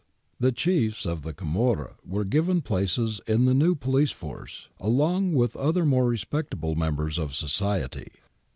The 0.39 0.51
chiefs 0.51 1.05
of 1.05 1.21
the 1.21 1.31
camorra 1.31 1.93
were 2.03 2.23
given 2.25 2.63
places 2.63 3.21
in 3.27 3.45
the 3.45 3.53
new 3.53 3.75
police 3.75 4.09
force, 4.09 4.67
along 4.79 5.33
with 5.33 5.55
other 5.55 5.85
more 5.85 6.07
respectable 6.07 6.73
members 6.73 7.19
of 7.19 7.35
society. 7.35 8.11